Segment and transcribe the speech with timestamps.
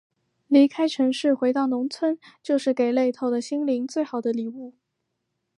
[0.47, 4.73] 离开城市，回到农村，就是给累透的心灵最好的礼物。